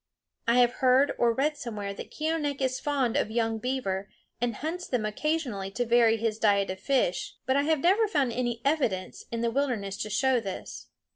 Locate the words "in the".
9.31-9.51